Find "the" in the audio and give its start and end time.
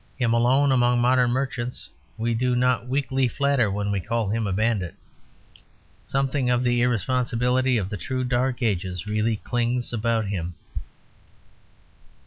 6.63-6.81, 7.87-7.97